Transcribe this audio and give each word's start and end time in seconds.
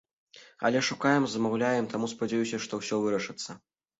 Але 0.67 0.79
шукаем, 0.87 1.27
замаўляем, 1.33 1.89
таму 1.93 2.09
спадзяюся, 2.13 2.61
што 2.65 2.81
ўсё 2.83 2.95
вырашыцца. 3.07 3.49